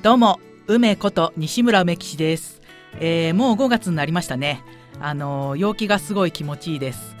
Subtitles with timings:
[0.00, 0.38] どうも
[0.68, 2.62] 梅こと西村梅吉です、
[3.00, 4.62] えー、もう5月になりましたね。
[5.00, 7.16] あの陽気がすごい気持ちいいです、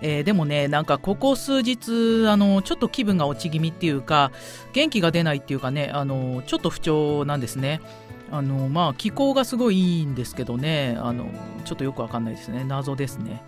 [0.00, 4.30] えー、でもねなんかここ数日あのちょっと気分が落ち気味っていうか
[4.72, 7.80] 元気が出ないっていうかねあのちょっと不調なんですね。
[8.30, 11.26] あのまあ気候がすごいいいんですけどねあの
[11.64, 12.62] ちょっとよくわかんないですね。
[12.62, 13.42] 謎ですね。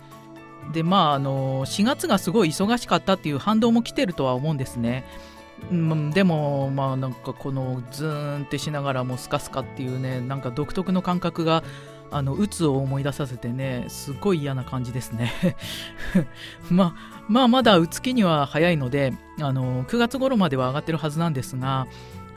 [0.73, 5.05] でまああの4月がすごい忙しかったっていう反動も来てるとは思うんですね。
[5.71, 11.63] うん、でもまあなんかこのズーンってしながらもスカスカっていうねなんか独特の感覚が
[12.09, 15.33] あの鬱を思い出させてねすごい嫌な感じですね。
[16.71, 21.87] まあまあまだうつきには早いのであの9月頃までは上がってるはずなんですが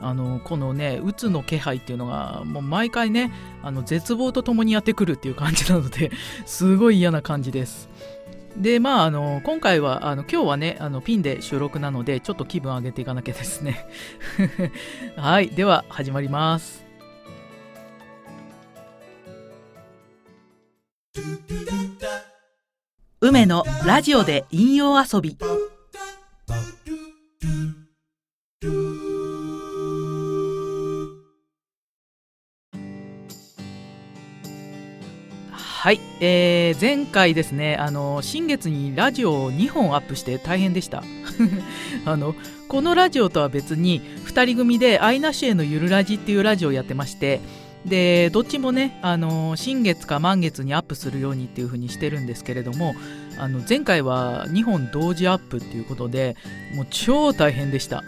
[0.01, 3.31] あのこのねうつの気配っていうのがもう毎回ね
[3.63, 6.11] あの絶望とともにやってくるっていう感じなので
[6.45, 7.87] すごい嫌な感じです。
[8.57, 13.87] でまああの今回はあの今日はねあのピンで収録なのでちょっと気分上げていかなきゃですね。
[15.15, 16.85] はいでは始まります。
[23.23, 25.37] 梅のラジオで引用遊び。
[35.81, 41.03] はい、えー、前回ですねあの新月にラジオを2本アップして大変でした。
[42.05, 42.35] あの
[42.67, 47.41] このラジオとは別に2人組で「アイナシエのゆるラジ」っていうラジオをやってまして
[47.83, 52.93] でどっちもねあの新月か満月にアップするようにっていう風にしてるんですけれども
[53.39, 56.35] あの前回は2本同時アップっていうことで
[56.75, 58.03] もう超大変でした。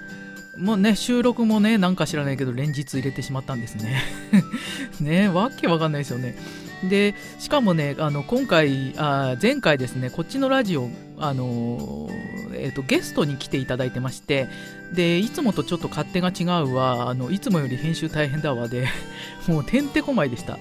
[0.60, 4.04] もうね収録もねなんか知らないけど連日入れてしまったんですね。
[5.02, 6.36] ねわけわかんないですよね。
[6.90, 12.10] でしかもねあの今回あ前回ですねこっちのラジオあの
[12.56, 14.48] えーと、ゲストに来ていただいてまして
[14.94, 18.88] でいつもとちょっと勝手が違うわあのいつもより編集大変だわで
[19.48, 20.58] もうてんてこまいでした。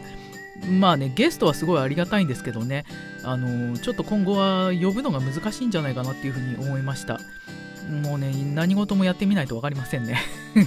[0.80, 2.84] まあねゲストはすごいありがたいんですけどね
[3.24, 7.18] あのちょっと今後は呼ぶのが難しいんじゃないかなっていうふうに思いました。
[7.88, 10.20] もうね何事もやってみないと分かりませんね。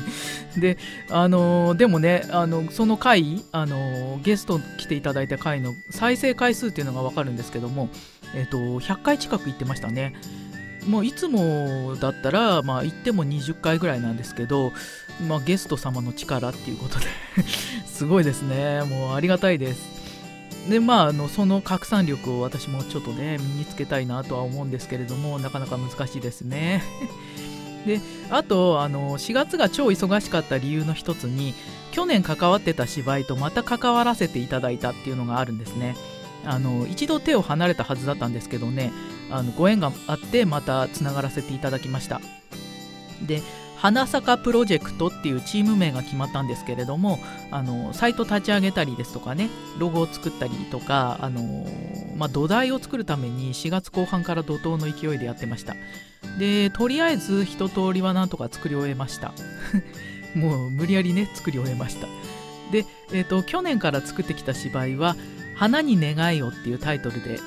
[0.58, 0.78] で
[1.10, 7.90] あのでもねあのその回あのゲスト来ていただいた回の再生回数っていうのが分かるんですけども、
[8.36, 10.14] えっと、100回近く行ってましたね。
[10.88, 14.72] もういつもだったら、まあ、行っても20回ぐらいなんですけど、
[15.28, 17.06] まあ、ゲスト様の力っていうことで
[17.88, 18.84] すごいですね。
[18.84, 20.05] もうありがたいです。
[20.70, 26.84] でまああのその拡散力を私もちょっとね身につけたいなとは思うんですけれどもなかなか難しいですね。
[27.86, 31.54] であとあの4月が超忙しかった理由の一つに
[31.92, 35.96] 去年関わってた芝居とまた関わらせていただいたっていうのがあるんですね。
[36.46, 38.92] あの一度手を離れたはずだったんですけどね
[39.32, 42.22] あのご縁があってまたつながらせていただきました。
[43.22, 43.42] で
[43.86, 47.20] 花坂プロジェクトっていうチーム名が決まったんですけれども
[47.52, 49.48] あのサイト立ち上げたりですとかね
[49.78, 51.68] ロゴを作ったりとかあの、
[52.18, 55.76] まあ、土台を作るために4月後半から怒涛の勢いでやってました。
[56.40, 59.34] でとりあえず一通りはなんとか作り終えました。
[60.34, 62.08] もう無理やりね作り終えました。
[62.72, 65.16] で、えーと、去年から作ってきた芝居は
[65.56, 67.40] 「花に願いを」っていうタイトルで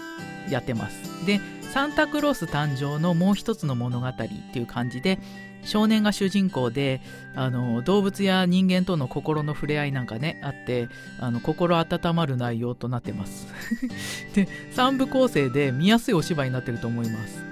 [0.51, 1.27] やってます。
[1.27, 1.41] で
[1.73, 4.15] サンタクロース誕生のもう一つの物語っ
[4.53, 5.19] ていう感じで
[5.65, 7.01] 少年が主人公で
[7.35, 10.89] あの動物や人間との心の触れ合いなんかねあって
[11.21, 13.49] あの心温まる内容となってます。
[14.35, 17.45] で3部構成で見やすいお芝居になってると思います。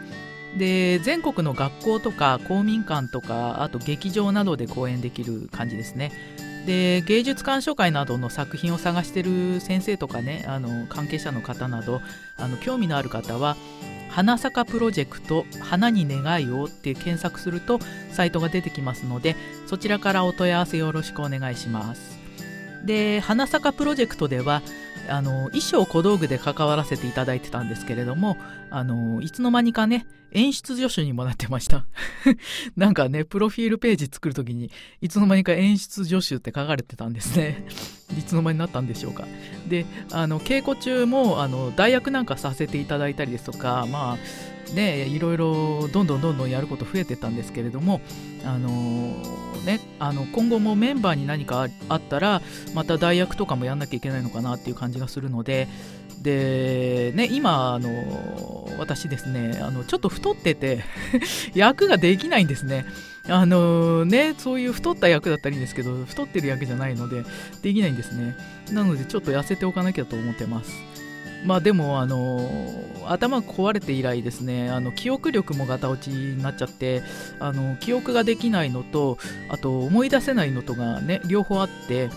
[0.56, 6.12] で全国の学校とか公民館とかあと劇場などで公演できる感じですね。
[6.66, 12.02] で芸術鑑賞会などの作品を探してる先生とかねあの関係者の方など
[12.36, 13.56] あの興味のある方は
[14.10, 17.78] 花坂プロジェクト花に願いをって検索すると
[18.10, 22.18] サイトが出てきますのでそちらからお問い合わせよろしくお願いします。
[22.84, 24.62] で花坂プロジェクトでは
[25.08, 28.36] あの衣装小道具で関わらせていただいてたんですけれども
[28.70, 31.86] あのいつの間にかね演出助手にもなってました。
[32.76, 34.70] なんかねプロフィールページ作る時に
[35.00, 37.64] いつの間にか演出助手って書かれてたんですね。
[38.18, 39.26] いつの間になったんでしょうか。
[39.68, 44.18] であの稽古中もあの代役なんかさせていただいたりですとかまあ
[44.74, 48.00] ね、いろいろどんどんどんどんやること増えてたんですけれども、
[48.44, 52.42] あのー、ね、あの今後もメンバーに何かあったら
[52.74, 55.68] また代役とかもやんなきゃいけないのかなっていう感じがするので
[56.26, 60.84] で、ね、今、あの私ですねあのちょっと太ってて
[61.54, 62.84] 役ができないんですね。
[63.28, 67.24] あのね、そういう太った役だったらいいんですけど太ってる役じゃないので
[67.60, 68.36] できないんですね
[68.70, 70.70] なのでちょっと痩せておかなきゃと思ってます
[71.44, 72.48] まあでもあの
[73.04, 77.02] 頭壊れて以来ですねあの記憶力もガタ落ちになっちゃって
[77.40, 79.18] あの記憶ができないのと
[79.48, 82.10] あと思い出せないのとがね両方あって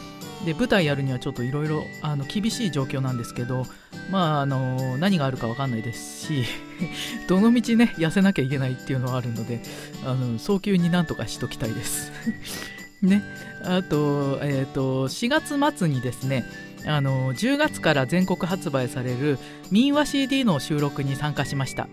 [0.45, 1.86] で舞台やるにはちょっといろいろ
[2.27, 3.65] 厳しい状況なんですけど
[4.09, 6.45] まああの何があるか分かんないですし
[7.27, 9.62] どのみちね痩せなきゃいけないっていうのはあるので
[10.06, 12.12] あの早急になんとかしときたいです。
[13.01, 13.24] ね。
[13.63, 16.45] あと,、えーと、4月末にですね
[16.85, 19.38] あの10月から全国発売される
[19.71, 21.88] 民話 CD の収録に参加しました。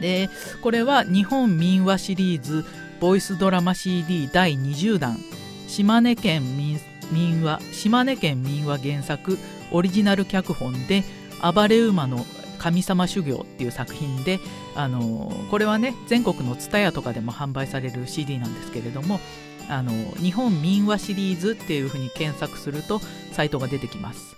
[0.00, 0.30] で
[0.62, 2.64] これは日本民話シリーズ
[3.00, 5.18] ボイスドラマ CD 第20弾
[5.66, 6.78] 島根県民
[7.12, 9.38] 民話島根県民話原作
[9.70, 11.04] オリジナル脚本で
[11.54, 12.26] 「暴れ馬の
[12.58, 14.40] 神様修行」っていう作品で
[14.74, 19.20] あのこれはね全国の蔦屋とかでも販売される CD なんですけれども
[19.68, 23.00] あの日本民話シリーズっていうふうに検索すると
[23.32, 24.36] サイトが出てきます。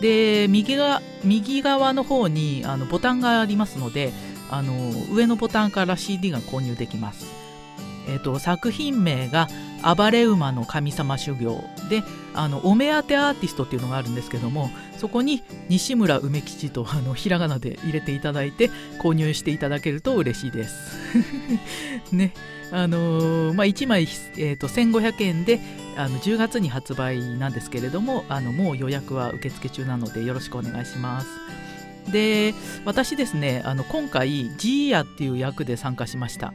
[0.00, 4.12] で右が右側の方にあのボタンがありますので
[4.50, 4.74] あの
[5.12, 7.26] 上のボタンから CD が購入できます、
[8.08, 9.48] えーと作品名が
[9.82, 12.02] 暴れ馬の神様修行で
[12.34, 18.70] あのお目当てアーティストっていうのがあるんですけどもそこに西村梅吉とあのひらがなで入れていただいて
[19.02, 20.96] 購入していただけると嬉しいです。
[22.12, 22.32] ね。
[22.74, 24.04] あのー、まあ、1枚、
[24.38, 25.60] えーと、1500円で
[25.94, 31.28] あの10月に発売なんですけれどもあのもう予約は受付中なのでよろしくお願いします。
[32.10, 36.54] で私ですねあの今回ジーヤっていう役で参加しました。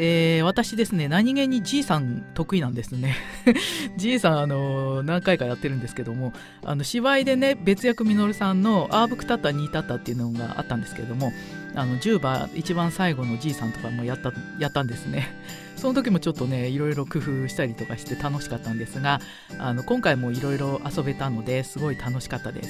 [0.00, 3.16] えー、私ですね、何気に G さん得意なんですね。
[3.98, 6.32] G さん、あのー、何回かやってるんですけども、
[6.64, 11.32] あの芝居でね、別役みのるさんのアーブクタッタ、ニータッタっていうのがあったんですけども、
[11.74, 15.26] あの10番、一番最後の G さんとかもやったやったんですね。
[15.74, 19.20] その時もちょっとね、いろいろ工夫したりとかして楽しかったんですが、
[19.58, 22.68] あの今回もいろいろ遊べたのですごい楽しかったです。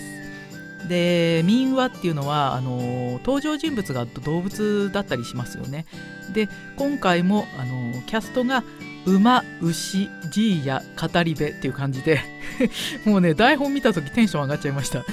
[0.86, 5.86] で民話っていうのはあの登場人物が動物だったりしますよね。
[6.32, 8.62] で今回もあのキャストが
[9.06, 12.20] 馬牛じいや語り部っていう感じで
[13.06, 15.04] もうね台本見た時テンション上がっちゃいました。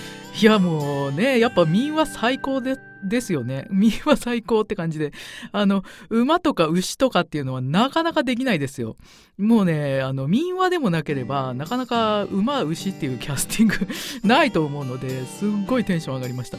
[0.42, 2.78] いやもうねやっぱ民話最高で
[3.08, 3.68] ですよね。
[3.72, 5.14] 民話最高って感じで。
[5.52, 8.98] あの馬とか牛とかっていうのはなかなかできないですよ。
[9.38, 13.76] もうねあの民話でもなければなかなか馬牛っていうキャスティング
[14.28, 16.58] ないと思うのですっごいテンション上がりました。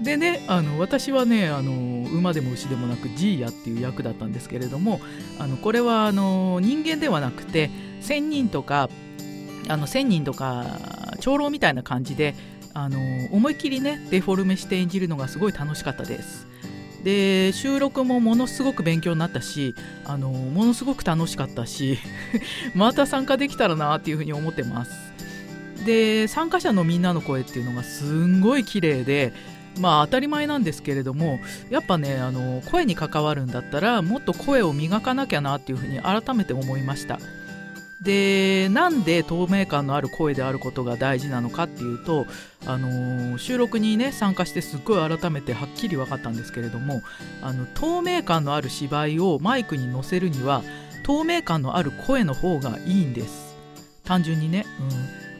[0.00, 5.00] でねあの私はねあの馬でも牛でもなくジーヤっていう役だったんですけれども
[5.38, 7.70] あのこれはあの人間ではなくて
[8.02, 8.88] 1,000人とか
[9.68, 10.66] あの1,000人とか
[11.20, 12.34] 長老みたいな感じで
[12.74, 12.98] あの
[13.32, 16.46] 思いっきりねデフォルメして演じるのがすごい楽しかったです。
[17.04, 19.74] で収録もものすごく勉強になったし
[20.04, 21.98] あのものすごく楽しかったし
[22.76, 24.92] また参加できたらなっていうふうに思ってます。
[25.84, 29.32] で参加者のみんなの声っていうのがすんごい綺麗で
[29.80, 31.40] まあ当たり前なんですけれども
[31.70, 37.18] やっぱねあの声に関わるんだったらもっと声を磨かなきゃなっていうふうに改めて思いました
[38.02, 42.26] でなんで透明感のある声であることが大事なのかっていうと、
[42.66, 47.02] あのー、収録にね参加してすっごい改めてはっきり分かったんですけれども
[47.42, 50.62] あの透明感のある芝居をマイクに乗せるには
[51.04, 53.56] 透明感のある声の方がいいんです。
[54.04, 54.66] 単純にね、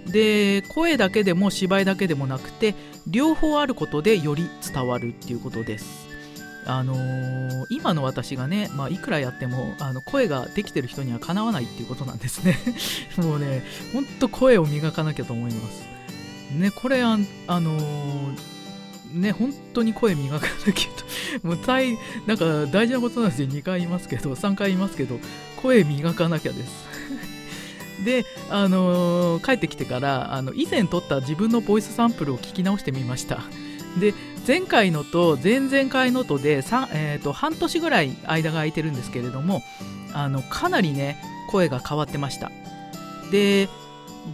[0.07, 2.77] うん、で声だけでも芝居だけでもなくて
[3.09, 6.12] 両方あることでより伝わるっていうことです。
[6.65, 12.59] あのー、今の私がね、まあ、いくらやってもあの声ができてる人にはかなわないっていうことなんですね。
[13.19, 15.83] もうね、ほんと声を磨かなきゃと思います。
[16.57, 18.39] ね、これあ、あのー、
[19.13, 25.19] ね、本当に声磨かなきゃと、 もう大なんか大事なことなんですよ、2回言いますけど、3回言いますけど、
[25.61, 26.93] 声磨かなきゃです。
[28.05, 33.43] で、あのー、帰ってきてからあの以前撮った自分のボイスサンプルを聞き直してみました
[34.01, 34.13] で
[34.47, 39.63] 前回のと前々回のとで、えーと、半年ぐらい間が空いてるんですけれども
[40.13, 41.17] あのかなりね
[41.51, 42.51] 声が変わってました。
[43.31, 43.69] で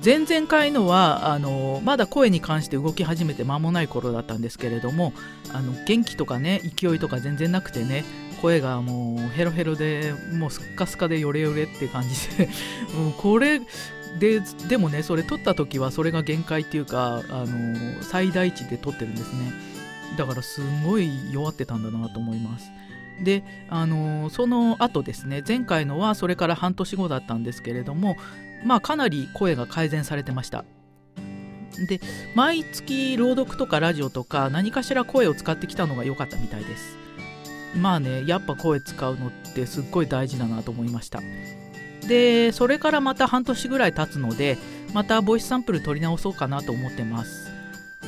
[0.04, 5.14] 前々回のはあのまだ声に関して動き始めて間もない頃だったんですけれども
[5.52, 8.04] あの元気とかね勢いとか全然なくてね
[8.42, 12.48] 声がもうヘロヘロでもうスッカスカでヨレヨレって感じで
[12.94, 13.60] もうこれ
[14.18, 19.77] ででもねそれ撮った時はそれが限界っていうかあの最大値で撮ってるんですね。
[20.18, 22.70] だからすごい弱ってたんだなと思います。
[23.22, 28.16] であのその後ですね前回のはそれから半年後だったんですけれども
[28.64, 30.64] まあかなり声が改善されてました。
[31.88, 32.00] で
[32.34, 36.96] 毎月朗読とかラジオとか何かしら声を使ってきたのが良かったみたいです。
[37.76, 41.20] まあねやっぱ声使うのってすっごい大事だなと思いました。
[42.08, 44.58] でそれからまた半年ぐらい経つので
[44.92, 47.57] またボイスサンプル取り直そうかなと思ってます。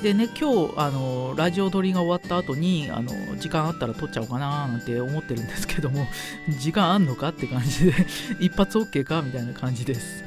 [0.02, 6.06] でね今日あのラジオ撮りが終わった後にあの時間あったら撮っちゃおうかななんて思ってるんですけども
[6.58, 8.06] 時間あんのかって感じで
[8.40, 10.24] 一発 OK かみたいな感じです。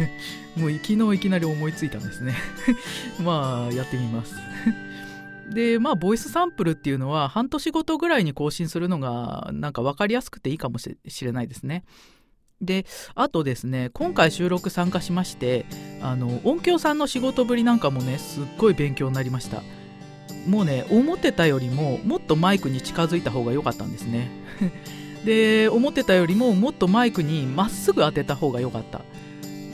[0.56, 2.34] もう昨日いきなり思いついたんですね。
[3.22, 4.34] まあやってみます。
[5.50, 11.84] でまあボイスサンプルっていうのは半年ごとぐらいに更新するのがなんか分かりやすくていいかもしれないですね。
[12.60, 15.64] であとですね今回収録参加しまして
[16.02, 19.62] あの音響さんの仕事ぶりなんかもねすっごい勉強になりました。
[20.46, 24.30] もうね思ってたよりももっとマイクに近づいた方が良かったんですね。
[25.24, 29.02] で思ってたよりももっとマイクにまっすぐ当てた方が良かった。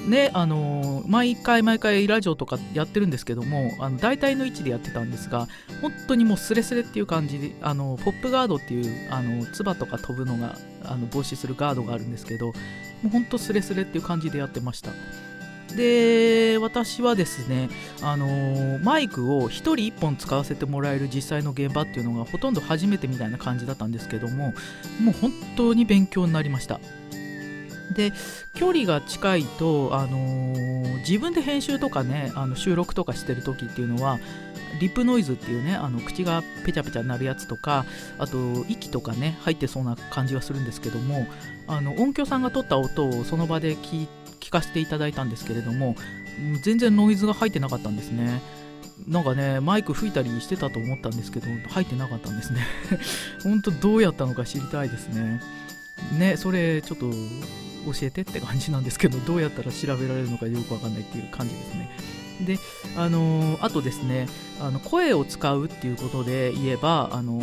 [0.06, 5.48] ねあの毎回毎回ラジオとかやってるんですけどもあの大体の位置でやってたんですが
[5.82, 12.52] 本当にもうスレスレっていう感じであのポップガードっていうあの唾とか飛ぶのがあの防止するガードがあるんですけども
[13.06, 14.90] う本当スレスレっていう感じでやってました。
[15.75, 17.68] で私はですね、
[18.02, 24.54] あの、マイクを1人1本使わせてもらえる実際の現場っていうのがほとんど初めてみたいな感じだったんですけども
[25.00, 26.80] もう本当に勉強になりました。
[27.92, 28.12] で
[28.54, 34.18] 距離が近いと、あのー、自分で編集とかねあの収録とかしてる時っていうのは
[34.80, 37.84] リップノイズっていうねあの口がペチャペチャになるやつとか
[38.18, 41.26] あと息とかね入ってそうな感じはするんですけども
[41.66, 44.08] あの音響さんが撮った音をその場で聞
[44.50, 45.96] かせていただいたんですけれども
[46.62, 48.42] 全然ノイズが入ってなかったんですね。
[49.06, 52.66] なんかねマイク吹いたりしてたと思ったんですけど入ってなかったんですね。
[53.42, 55.40] 本当どうやったのか知りたいですね。
[56.18, 57.10] ねそれちょっと
[57.86, 61.90] 教えてって感じなんですけどどうやったら調べられるのかよくわかんないっていう感じですね。
[62.40, 62.58] で
[62.96, 64.28] あのあとですね
[64.60, 67.40] あの声を使うっていうことで言えばあの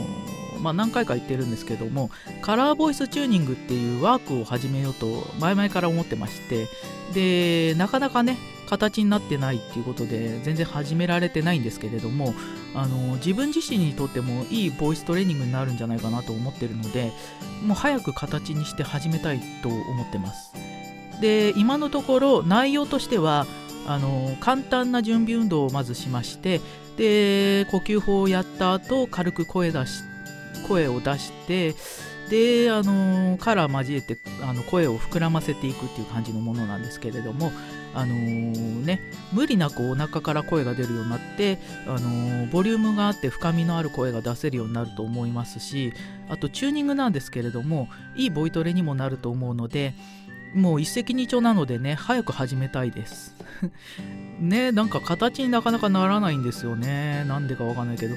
[0.63, 2.09] まあ、何回か言ってるんですけども
[2.41, 6.67] カラーボイスチューニングっていうワークを始めようと前々から思ってまして
[7.13, 12.33] でなかなかね形になってないっていうことで全然始められてないんですけれども
[12.73, 17.11] あの自分自身にとってもいいボイストレーニングになるんじゃないかなと思ってるので
[17.63, 20.53] もう早く形にして始めたいと思ってます。
[21.21, 23.45] で今のところ内容としては
[23.85, 26.59] あの簡単な準備運動をまずしまして
[26.97, 30.03] で呼吸法をやった後軽く声出し
[30.67, 31.75] 声を出して
[32.29, 37.51] であのカラー交えてあの声を膨らませていくっていう感じのものなんですけれども
[37.93, 39.01] あのー、ね、
[39.33, 45.93] 無理なくお腹から声が出るようになって、あのー、ボリュームがあって深みのある声が出せるようになると思いますし
[46.27, 49.93] あとチューニングなんですけれどもいいボイトレにもなると思うので
[50.55, 53.35] もう一石二鳥なのでね早く始めたいです。
[54.39, 57.25] ねなんか形になかなかならないんですよね。
[57.27, 58.15] なんでかわかんないけど。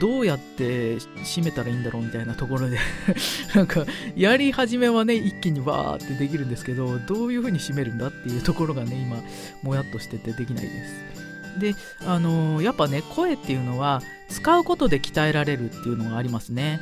[0.00, 2.78] どうやって締めたらいいんだろうみたいなところで
[3.54, 3.84] なんか
[4.16, 9.22] やり始めはね一気にバーってできるんですけどどういう風に締めるんだっていうところがね今
[9.62, 11.20] もやっとしててできないです。
[11.58, 11.74] で
[12.06, 16.80] あのー、やっぱね声っていうのは使うことで鍛えられるっていうのがありますね。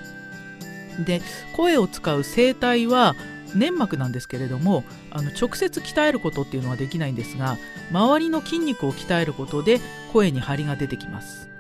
[1.05, 1.21] で
[1.57, 3.17] 声を使う声帯は
[3.55, 7.57] 粘膜なんですけれどもあの直接鍛えることっていうのはできないんですが
[7.91, 9.81] 周りの筋肉を鍛えることで
[10.13, 11.58] 声に張りが出てきます。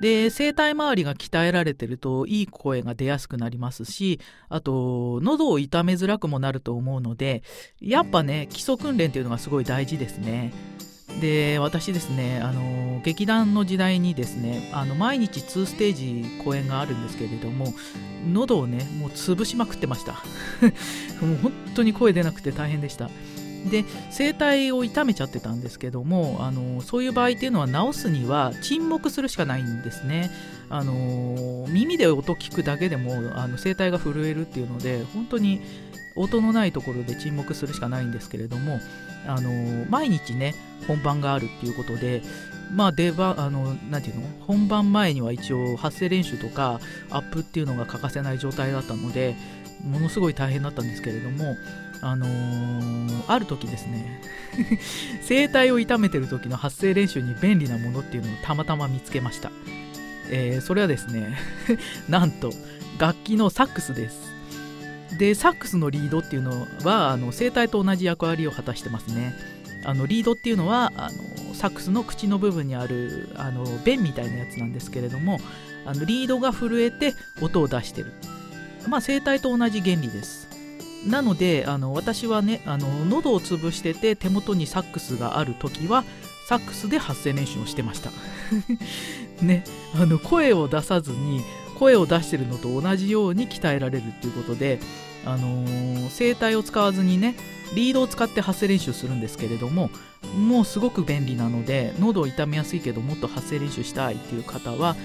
[0.00, 7.42] で声帯周りが鍛えられてるといい声が出やすくなりますしあと喉を痛めづらくもなると思うので
[7.80, 10.52] やっぱね基礎訓練っていうのがすごい大事ですね。
[11.20, 17.72] で私ですねあの劇団の時代にですねあの毎日2ステージ公演があるんですけれども
[18.30, 20.12] 喉をねもう潰しまくってました。
[21.24, 23.10] もう本当に声出なくて大変でした
[23.70, 23.84] で
[24.16, 30.30] 声帯を痛めちゃってたんですけどもあのそういう場合っていうのは治すには沈黙するしかないんですね。
[30.70, 35.60] あの耳で音聞くだけでもあの声帯が震えるっていうので本当に
[36.14, 38.80] 音のないところで沈黙するしかないんですけれども
[39.26, 40.54] あの毎日ね
[40.86, 42.22] 本番があるっていうことで
[42.70, 44.22] まあ出番あのなていうの？
[44.46, 49.36] 本番前には一応発声練習とかアップっていうのが欠かせない状態だったので
[49.84, 51.56] ものすごい大変だったんですけれども
[52.00, 54.20] あのー、ある時ですね
[55.28, 59.50] 声帯を痛めてる時の発声練習に便利なものっていうのをたまたま見つけました、
[60.30, 61.36] えー、それはですね
[62.08, 62.52] なんと
[62.98, 64.38] 楽器のサックスです。
[65.18, 69.34] でサックスのリードっていうのはあの声帯と同じ役割を果たしてますね。
[69.84, 75.40] あのリードっていうのはあのサックスの口の部分にあるあの弁みたいなやつなんですけれども
[75.86, 78.12] あのリードが震えて音を出してる。
[78.88, 80.47] まあ声帯と同じ原理です。
[81.06, 86.04] なのであの私はねあの喉を潰してて手元にサックスがある時は
[86.48, 88.10] サックスで発声練習をしてました。
[89.42, 89.64] ね。
[89.94, 91.42] あの声を出さずに
[91.78, 94.80] 声を出してるのと同じように鍛えられるっていうことで
[95.24, 97.34] あのー、声帯を使わずにね
[97.74, 99.90] リードを使って発声練習するんですけれども
[100.36, 104.96] もうすごく便利なので喉を痛めやすいけどもっと発声練習したいっていう方は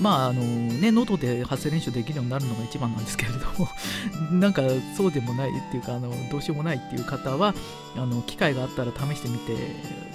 [0.00, 3.68] まああのね喉で発声練習できるようになるのが一番なんですけれども
[4.32, 4.62] なんか
[4.96, 7.54] そうでもないっていうかあのどうしようもないっていう方は
[7.96, 9.54] あの機会があったら試してみて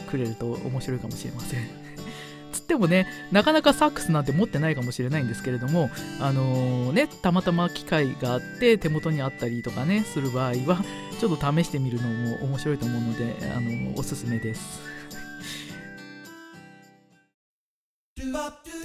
[0.09, 1.67] くれると面白いかもしれません。
[2.51, 10.83] つってもねなかなかサックスなんて持ってないかもしれないんですけれどもあのー、ねたまたま機会があって手元にあったりとかねする場合は
[11.19, 14.98] ちょっと試してみるのも面白いと思うのであの、おすすめです。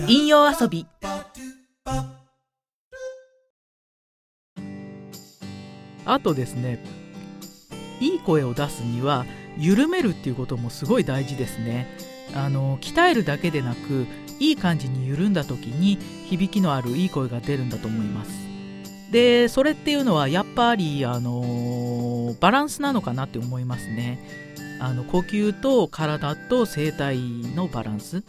[0.07, 0.87] 引用遊び。
[6.07, 6.85] あとですね
[8.01, 9.25] いい声を出すには
[9.59, 11.89] 緩めるっていうこともすごい大事ですね。
[12.35, 14.07] あの鍛えるだけでなく
[14.39, 15.99] いい感じに緩んだ時に
[16.29, 18.31] 響きのあるいい声が出るんだと思います。
[19.11, 24.19] でそれっていうのはやっぱりあのバランスなのかなって思いますね。
[24.81, 28.23] あの呼吸と体と声帯のバランス。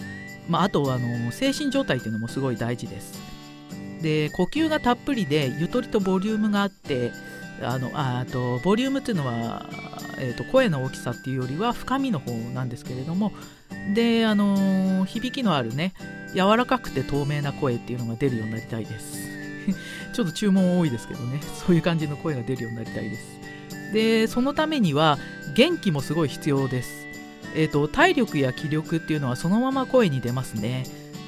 [0.47, 3.19] まあ、あとあの精神状態っていうのもすごい大事です。
[4.01, 7.11] で呼吸がたっぷりでゆとりとボリュームがあって
[7.61, 9.65] あのあとボリュームっていうのは、
[10.19, 13.31] えーと、声の大きさっていうよりは深みの方なんですけれども
[13.93, 15.93] であの響きのあるね
[16.33, 19.25] 柔らかくて透明な声っていうのが出るようになりたいです。
[20.13, 23.39] ちょっと注文多いですけどねそういう感じの声が出るようになりたいです。
[23.93, 25.17] でそのためには
[25.55, 27.04] 元気もすごい必要です。
[27.55, 30.83] えーと、体力や気力っていうのはそのまま声に出ますね。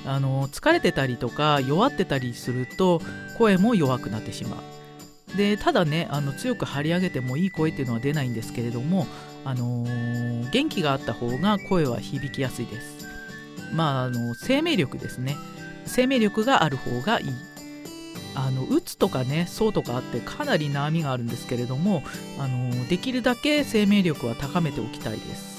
[0.05, 3.01] あの疲れてたりとか弱ってたりすると
[3.37, 5.37] 声も弱くなってしまう。
[5.37, 9.05] でただねあの強く張り上げてもいい声っていうのは出ないんですけれども、
[9.43, 13.07] あのー、元気があった方が声は響きやすいです。
[13.73, 15.35] まああの生命力ですね。
[15.85, 17.27] 生命力がある方がいい。
[18.35, 22.03] あのうつとかねそうとかあってかなり悩みがあるんですけれども
[22.39, 25.56] あのできるだけ生命力は高めておきたいです。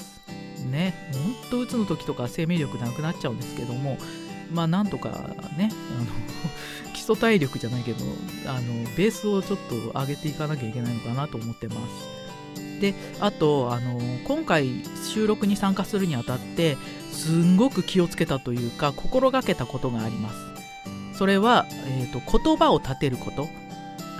[0.59, 3.97] ねほんとうつの時とか生命力なくなっちゃうんですけども
[4.51, 5.09] まあなんとか
[5.57, 6.07] ねあの
[6.93, 8.03] 基礎体力じゃないけど
[8.47, 8.61] あの
[8.95, 12.19] ベースをちょっと上げていかなきゃいけないのかなと思ってます。
[12.81, 14.69] であとあの今回
[15.13, 16.77] 収録に参加するにあたって
[17.11, 20.35] すんごく気をつけたというか心がけたことがあります。
[21.17, 23.47] それは、えー、と言葉を立てること。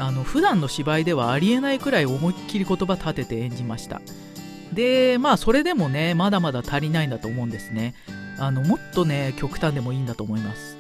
[0.02, 4.02] あの普段の芝居ではありえないくらい思いっきり言葉立てて演じました。
[4.74, 7.96] でまあそれでもねまだまだ足りないんだと思うんですね。
[8.38, 10.78] あのもっとね極端でもいいんだと思います。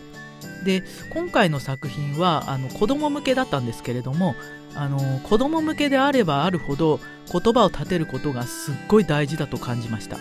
[0.64, 4.36] で今回の作品はあの子供向けだったんですけれども
[4.76, 7.00] あの子供向けであればあるほど
[7.32, 10.18] 言葉を立てることがすっごい大事だと感じました。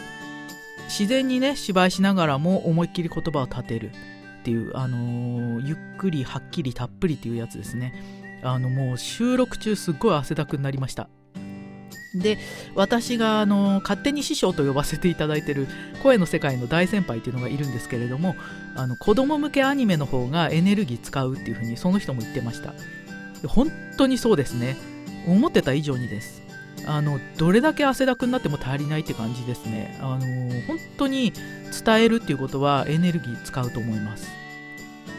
[0.88, 7.92] 自然にね芝居しながらも思いっきり言葉を立てるっていう、あのー、ゆっくりはっきりたっぷりっていうやつですね。
[8.42, 11.10] あのもう収録中すっごい汗だくになりました。
[12.14, 12.38] で
[12.74, 15.66] 私があの勝手に師匠と呼ばせていただいてる
[16.02, 18.34] 声の世界の大先輩っていうのがいるんですけれども
[18.76, 22.72] あの子供向けアニメの方がエネルギー使うっていうふうにその人も言ってました。
[23.46, 24.76] 本当にそうですね。
[25.26, 26.42] 思ってた以上にです。
[26.86, 29.98] あのどれだけ汗だくになっても足りないって感じですね。
[30.00, 30.26] あの
[30.66, 31.32] 本当に
[31.84, 34.28] 伝えるっていうことはエネルギー使うと思います。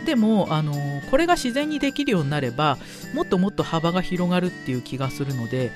[0.06, 0.74] でもあの
[1.12, 2.78] これが自然にできるようになれば
[3.14, 5.72] もっともっと幅が広がるっていう気がするので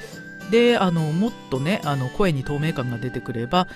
[0.51, 3.67] であのもっとねあの声に透明感が出てくれば、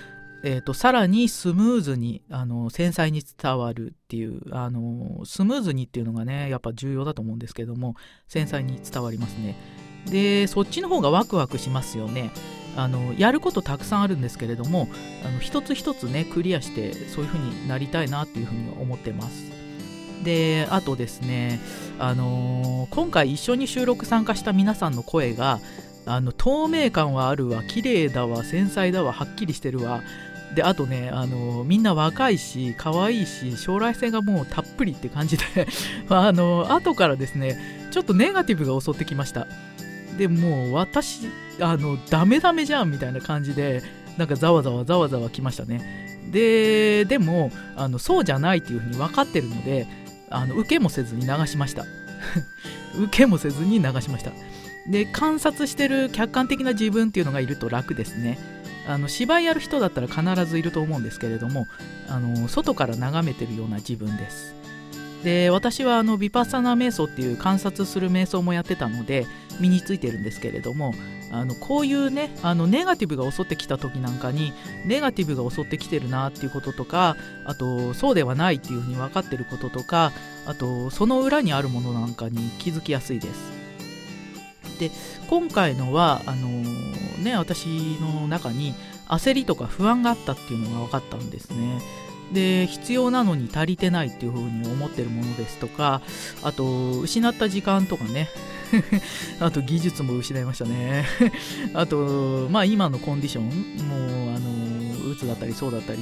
[0.43, 7.95] えーと、さらにスムーズにあの繊細に伝わるっていうあのスムーズにっていうのがねやっぱ重要だと思うんですけども
[8.27, 9.55] 繊細に伝わりますね。
[10.05, 12.31] でそっちの方がワクワクしますよね。
[12.77, 14.87] あのやることたくさんあるんですけれども
[15.25, 19.51] あの一つ一つねクリアしてそういう風になりたいなっていう風に思ってます。
[20.23, 21.59] であとですね
[21.99, 25.59] あのー、今回一緒に収録参加した皆さんの声が
[26.07, 27.63] あの透明感はあるわ。
[27.63, 28.43] 綺麗だわ。
[28.43, 29.11] 繊細だわ。
[29.11, 30.01] はっきりしてるわ。
[30.55, 35.43] であとねあのみんな若いし可愛いし将来性がもうたっぷりって感じで。
[36.09, 39.47] あの後からですねちょっとネガティブが襲ってきました。
[40.17, 41.27] でもう私
[41.59, 43.83] あのダメダメじゃんみたいな感じで
[44.17, 46.07] なんかざわざわざわざわきましたね。
[46.31, 49.87] ででもあのそうじゃないっていうふうに分かってるので
[50.29, 51.85] あの受けもせずに流しました。
[52.97, 54.31] 受けもせずに流しました。
[54.89, 58.37] で観察してる客観的な自分っていうのがいると楽ですね。
[58.87, 61.67] あの芝居やる人だったら必ずいると思うんですけれども
[62.07, 64.55] あの外から眺めてるような自分です。
[65.23, 69.25] で私はあのビパッサナ瞑想っていう観察する瞑想もやってたので
[69.59, 70.93] 身についてるんですけれども
[71.31, 74.53] あのこういうねあのネガティブが襲ってきた時なんかに
[74.85, 80.13] ネガティブが襲ってきてるなっていうこととかあとそうではないっていうふうに分かってることとか
[80.45, 83.56] あとその裏にあるものなんかに気づきやすいです。
[84.79, 84.91] で
[85.29, 87.67] 今回のはあのー、ね私
[87.99, 88.73] の中に
[89.07, 91.81] 焦りとか不安があったっていうのが分かったんですね。
[92.33, 96.01] で必要なのに足りてないっていうふうに思ってるものですとか
[96.43, 98.29] あと失った時間とかね。
[99.39, 101.05] あと技術も失いましたね。
[101.73, 103.45] あとまあ今のコンディション
[103.87, 105.99] もうあの鬱だったりそうだったり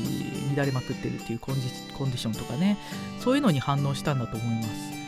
[0.55, 2.77] 乱れまくってるっていうコンディションとかね。
[3.19, 5.04] そういうのに反応したんだと思います。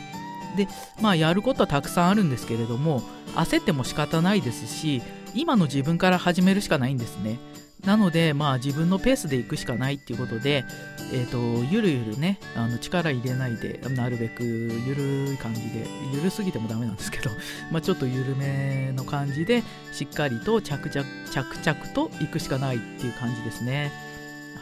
[0.56, 0.68] で
[1.00, 3.02] まあやることはたくさんあるんですけれども
[3.34, 5.02] 焦っても仕方ないですし
[5.34, 7.38] 今の自分から始めるしかないんですね
[7.84, 10.64] なので、まあ、自分のペースで行くしかないっていうことで、
[11.12, 17.30] えーと、ゆるゆるねあの力入れないでなるべくゆるい感じでゆるすぎてもダメなんですけど、
[17.70, 23.92] まあ、ちょっと緩めの感じでしっかりと着々着々と行くしかないっていう感じですね。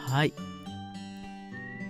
[0.07, 0.33] はい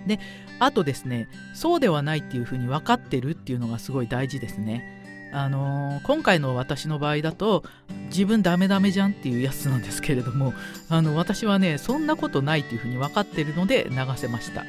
[0.07, 0.21] で
[0.59, 4.93] あとですねそうではないっていうふうに分かってるっていうのがすごい大事ですね。
[5.33, 7.65] あのー、今回の私の場合だと
[8.07, 10.55] 自分ダメダメじゃんっていうやつなんですけれども
[10.89, 14.65] あの私はねそんなことないっていうふうに分かってるので流せました。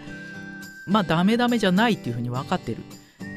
[0.86, 2.78] まあダメダメじゃないっていうふうに分かってる。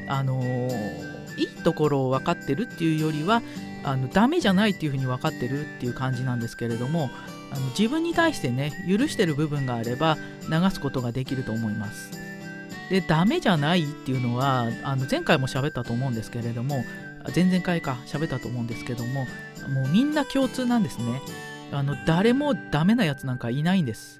[0.07, 3.41] あのー、いいところを分かってるっていうよりは
[3.83, 7.09] あのダメじゃないっていうふうに分かってるっていう感じなんですけれども
[7.51, 10.17] あの自分に対してね許してる部分があれば
[10.49, 12.20] 流すことができると思います。
[12.91, 16.83] でダメじゃないっていうのはあの前回も喋ったと思うんですけれども
[17.33, 19.25] 前々回か喋ったと思うんですけども
[19.73, 21.21] もうみんな共通なんですね。
[21.71, 24.19] あの誰もダメなやつなんかいないんです。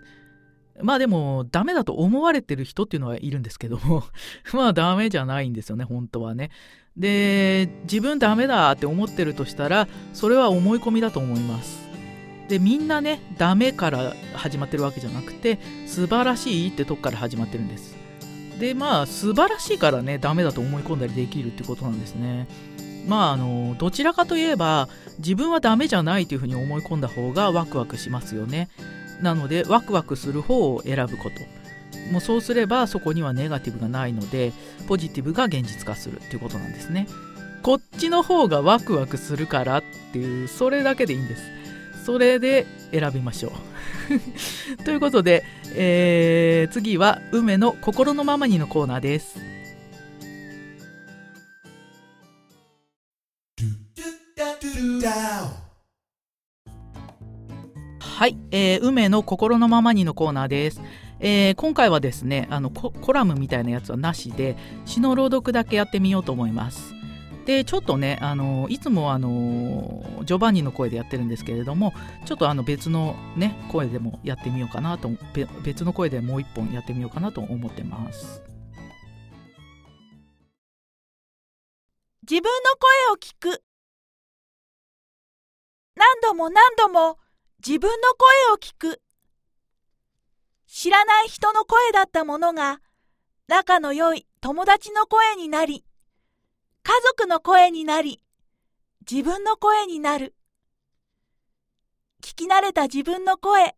[0.82, 4.06] まあでもダメだと思われてる人っていうのはいるんですけども
[4.54, 6.50] まあダメじゃないんですよね本当はね。
[6.96, 11.90] で自分ダメだって思ってるとしたらそれは思い込みだと思います。
[12.48, 18.01] でみんなねダメから始まってるわけじゃなくて素晴らしいってとこから始まってるんです。
[18.62, 22.48] でまあ素晴らしいからねダメだと思い込んだりできるってことなんですね。
[23.08, 28.70] まああのどちらかといえば自分はダメじゃないというふうに思い込んだ方がワクワクしますよね。
[29.20, 31.42] なのでワクワクする方を選ぶこと。
[32.12, 34.54] もうそうすればそこにはネガティブがないので
[34.88, 37.08] ポジティブが現実化するっていうことなんですね。
[37.64, 41.61] こっちの方がワクワクするからっていうそれだけでいいんです。
[42.04, 43.52] それで選びましょ
[44.80, 45.44] う ということで、
[45.76, 49.52] えー、次は梅の心のままにのコーナーです
[58.00, 60.80] はい、えー、梅の心のままにのコーナーです。
[61.20, 67.01] えー、今回はですねあのコラムみたいなやつはなしで詩の朗読だけやってみようと思います。
[67.46, 71.94] でちょっとねあのいつもあのジョバンニの声でやってるんですけれども
[72.26, 75.10] ちょっとあの別のね声でもやってみようかなと
[75.64, 78.44] 別の声でもう一本やってみようかなと思ってます。
[82.30, 83.64] 自分の声を聞く
[85.96, 87.18] 何度も何度も
[87.66, 89.02] 自分の声を聞く。
[90.66, 92.82] 知らない人の声だったものが、
[93.48, 95.86] 仲の良い友達の声になり、
[96.84, 98.24] 家族の声になり、
[99.10, 100.36] 自分の声になる。
[102.22, 103.76] 聞き慣れた自分の声。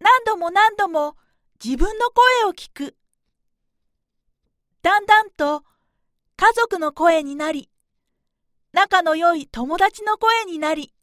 [0.00, 1.16] 何度も何度も
[1.62, 2.96] 自分の声を聞く。
[4.82, 5.64] だんだんと
[6.36, 7.70] 家族の声になり、
[8.72, 10.94] 仲の良い友達の声になり、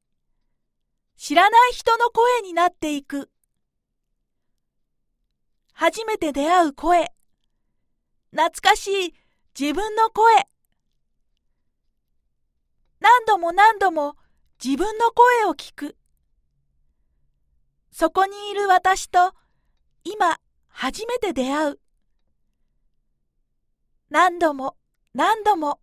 [1.18, 3.30] 知らない人の声になっていく。
[5.74, 7.13] 初めて出会う声。
[8.36, 9.14] 懐かしい
[9.60, 10.48] 自分の声。
[13.00, 14.16] 何度も何度も
[14.64, 15.96] 自分の声を聞く。
[17.92, 19.34] そこにいる私と
[20.04, 21.80] 今初めて出会う。
[24.10, 24.78] 何度も
[25.14, 25.80] 何度も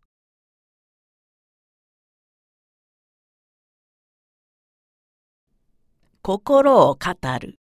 [6.20, 7.60] 心を語る。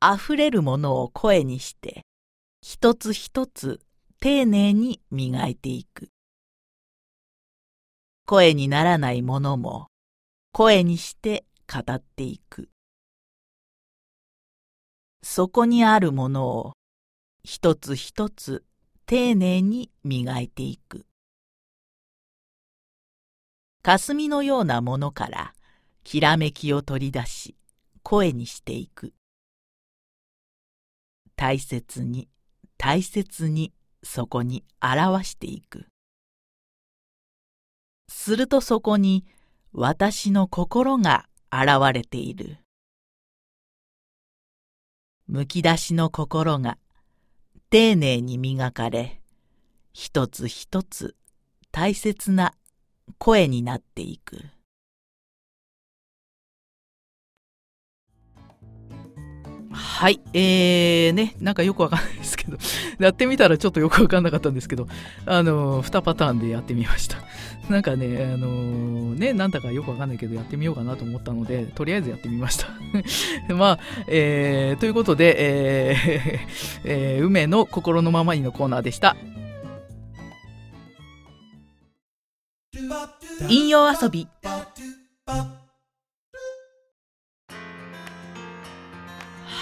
[0.00, 2.06] 溢れるものを声にして、
[2.66, 3.78] 一つ一つ
[4.20, 6.08] 丁寧に磨いていく。
[8.24, 9.88] 声にならないものも
[10.50, 12.70] 声にして語っていく。
[15.22, 16.72] そこにあるものを
[17.42, 18.64] 一つ一つ
[19.04, 21.04] 丁寧に磨いていく。
[23.82, 25.52] 霞のようなものから
[26.02, 27.56] きらめきを取り出し
[28.02, 29.12] 声にしていく
[31.36, 32.30] 大切に
[32.86, 35.86] 大切にそこに表していく
[38.10, 39.24] するとそこに
[39.72, 42.58] 私の心が現れている
[45.26, 46.76] むき出しの心が
[47.70, 49.22] 丁寧に磨かれ
[49.94, 51.16] 一つ一つ
[51.72, 52.52] 大切な
[53.16, 54.42] 声になっていく。
[59.74, 60.20] はい。
[60.32, 62.56] えー、ね、なんかよくわかんないですけど、
[62.98, 64.86] やってみたらちょっとよくわかんなかったんですけど、
[65.26, 67.18] あのー、2パターンでやってみました。
[67.68, 72.68] なんかね、あのー、ね、なんだかよくわかんないけど、やってみようかなと思ったので、とりあえずやってみました。
[73.54, 79.16] まあ、えー、ということで、えー、えー、梅の心のままにのコーナーでした。
[83.48, 84.28] 引用遊び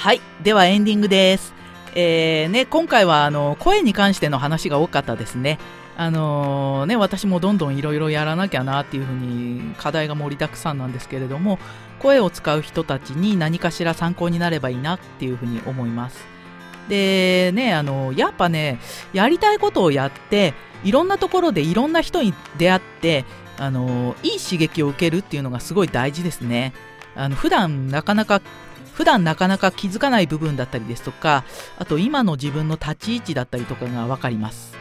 [0.02, 0.20] はい。
[0.42, 1.54] ではエンディングです。
[1.94, 5.60] えー、ね、今回はあの声に関しての話が多かったですね。
[5.96, 11.60] あのー、ね、私もどんどんいろいろやらなきゃなっていうふうに課題が盛りだくさんなんですけれども、
[12.00, 16.26] 声を使う人たちに何かしら参考になればいいなっていうふうに思います。
[16.88, 18.80] でね、あの、やっぱね、
[19.12, 23.24] やりたいことをやって、いろんなところでいろんな人に出会って、
[23.56, 26.72] あの、いい刺激を受けるっていうのがすごい大事ですね。
[27.14, 28.40] あの普段なかなか
[29.02, 31.42] 普段なかなか気づかない部分だったりですとか
[31.76, 34.76] あと今の自分の立ち位置だったりとかが分かります。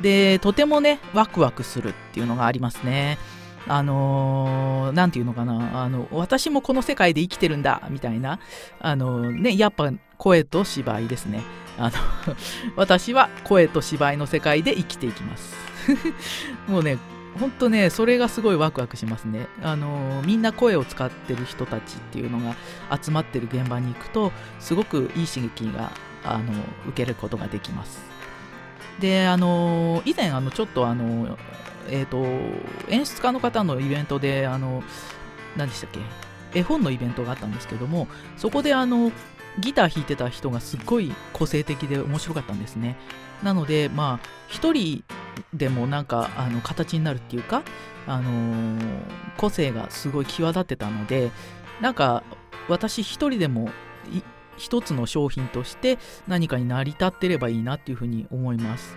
[0.00, 3.18] でとてもねワクワクするっていうのがありますね。
[3.68, 5.82] あの何、ー、て言うのかな。
[5.82, 8.40] あの私もこの世界で生きてるんだみたいな。
[8.80, 11.42] あのねやっぱ声と芝居ですね。
[11.76, 12.34] あの
[12.76, 15.54] 私は声と芝居の世界で生きていきます。
[16.66, 16.96] もうね
[17.38, 19.46] 本当ねそれがすごいワクワクしますね。
[19.62, 22.56] あのみんな声を使ってる人たちっていうのが
[23.00, 25.92] 集まってる現場に行くとすごくいい刺激が
[26.24, 26.52] あの
[26.88, 28.00] 受けることができます。
[29.00, 31.38] であの以前あのちょっとあの
[31.88, 32.24] えっ、と
[32.88, 34.82] 演出家の方のイベントであの
[35.56, 36.00] 何でしたっけ？
[36.58, 39.12] 絵本のイベントがあったんですけどもそこであの
[39.58, 42.96] ギター弾いてた人がすっごい個性的で面白かったんですね
[43.42, 45.02] なのでまあ一人
[45.54, 47.62] でもなんかあの形になるっていうか、
[48.06, 49.02] あのー、
[49.38, 51.30] 個性がすごい際立ってたので
[51.80, 52.22] なんか
[52.68, 53.70] 私一人でも
[54.56, 58.96] 一つの商品として何かに成り立ってればいいなっていうふうに思います。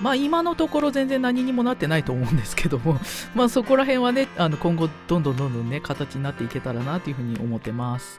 [0.00, 2.98] まあ今のところ全然何にもなってないと思うんですけども、
[3.34, 8.18] まあそこら辺はね、あの今後どんどんどんどんね、形になっていけたらなというふうに思ってます。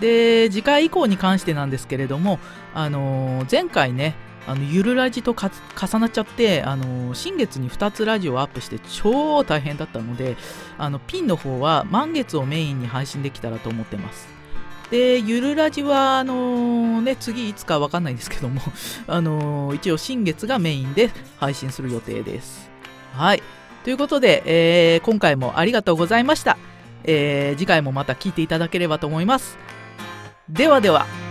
[0.00, 2.38] で、次回以降に関してなんですけれども、
[2.74, 4.14] あのー、前回ね、
[4.48, 10.38] あのゆるラジと重なっちゃってあの新月に2つラジオをアップして超大変だったので
[10.78, 14.26] あのピンの方は満月をメインに配信できたらと思ってます。
[14.90, 18.62] でゆるラジはあのね次いつかわかんないですけども
[19.06, 22.70] あの一応新月がメインで配信する予定です。
[23.12, 23.42] はい。
[23.84, 26.58] ということで、え、今回もありがとうございました、
[27.04, 29.58] え、次回もまた聞いていただければと思います。
[30.48, 31.27] ではでは。